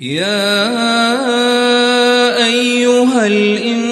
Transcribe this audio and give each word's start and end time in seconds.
يا 0.00 0.74
أيها 2.46 3.26
الإنسان 3.26 3.84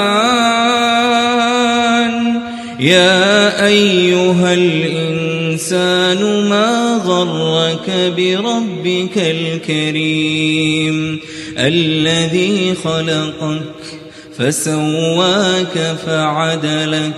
يا 2.81 3.67
أيها 3.67 4.55
الإنسان 4.55 6.49
ما 6.49 7.01
غرك 7.05 8.13
بربك 8.17 9.19
الكريم 9.19 11.21
الذي 11.59 12.75
خلقك؟ 12.85 14.06
فسواك 14.39 15.97
فعدلك 16.07 17.13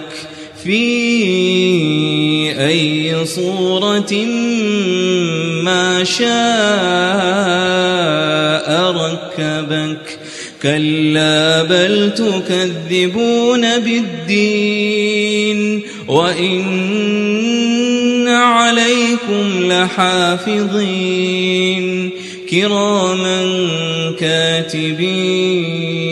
في 0.64 2.67
أي 2.67 3.26
صورة 3.26 4.13
ما 5.62 6.04
شاء 6.04 6.29
ركبك. 8.90 10.18
كلا 10.62 11.62
بل 11.62 12.14
تكذبون 12.14 13.79
بالدين 13.79 15.82
وإن 16.09 18.29
عليكم 18.29 19.73
لحافظين. 19.73 21.39
كراما 22.50 23.66
كاتبين 24.20 26.08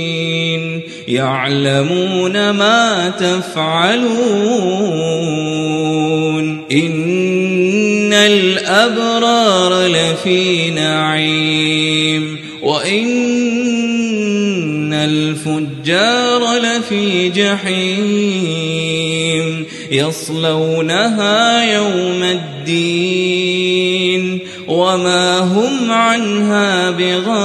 يعلمون 1.08 2.50
ما 2.50 3.08
تفعلون 3.08 4.06
إن 6.72 8.12
الأبرار 8.12 9.86
لفي 9.86 10.70
نعيم 10.70 12.39
وإن 12.62 13.36
الفجار 14.92 16.58
لفي 16.58 17.28
جحيم 17.28 18.77
يصلونها 19.91 21.74
يوم 21.74 22.22
الدين 22.22 24.25
وما 24.69 25.39
هم 25.39 25.91
عنها 25.91 26.91
بغائبين 26.91 27.36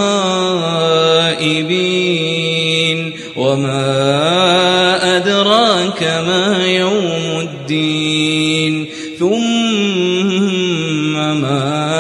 وما 3.35 5.17
أدراك 5.17 6.03
ما 6.03 6.67
يوم 6.67 7.39
الدين 7.39 8.87
ثم 9.19 11.13
ما 11.41 11.91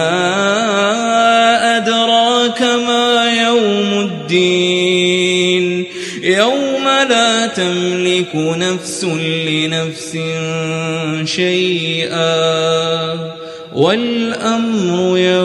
أدراك 1.77 2.61
ما 2.61 3.31
يوم 3.43 4.09
الدين 4.09 5.85
يوم 6.23 6.83
لا 7.09 7.47
تملك 7.47 8.35
نفس 8.35 9.03
لنفس 9.03 10.17
شيئا 11.25 12.61
والأمر 13.73 15.15
لله 15.15 15.40